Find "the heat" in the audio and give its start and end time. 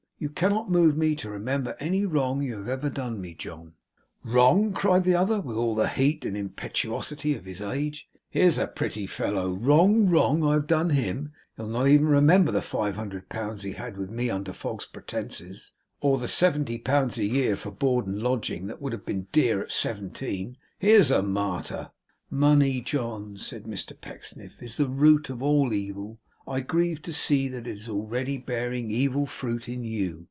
5.73-6.25